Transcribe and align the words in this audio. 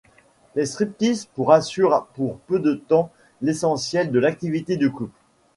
Les 0.55 0.65
stripteases 0.65 1.25
pour 1.25 1.51
assurent 1.51 2.07
pour 2.15 2.39
peu 2.47 2.57
de 2.57 2.73
temps 2.73 3.11
l'essentiel 3.43 4.09
de 4.11 4.17
l'activité 4.17 4.75
du 4.75 4.91
couple. 4.91 5.13